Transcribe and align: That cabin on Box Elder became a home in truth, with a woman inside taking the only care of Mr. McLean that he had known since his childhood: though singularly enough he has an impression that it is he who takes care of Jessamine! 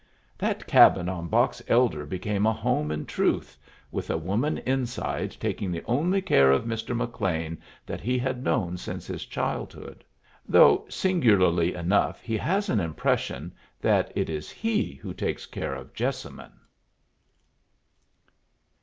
That 0.35 0.65
cabin 0.65 1.07
on 1.09 1.27
Box 1.27 1.61
Elder 1.67 2.07
became 2.07 2.47
a 2.47 2.53
home 2.53 2.89
in 2.91 3.05
truth, 3.05 3.55
with 3.91 4.09
a 4.09 4.17
woman 4.17 4.57
inside 4.65 5.29
taking 5.39 5.71
the 5.71 5.83
only 5.85 6.23
care 6.23 6.49
of 6.51 6.63
Mr. 6.65 6.97
McLean 6.97 7.61
that 7.85 8.01
he 8.01 8.17
had 8.17 8.43
known 8.43 8.77
since 8.77 9.05
his 9.05 9.27
childhood: 9.27 10.03
though 10.49 10.85
singularly 10.89 11.75
enough 11.75 12.19
he 12.23 12.35
has 12.37 12.67
an 12.67 12.79
impression 12.79 13.53
that 13.79 14.11
it 14.15 14.27
is 14.27 14.49
he 14.49 14.95
who 14.95 15.13
takes 15.13 15.45
care 15.45 15.75
of 15.75 15.93
Jessamine! 15.93 16.57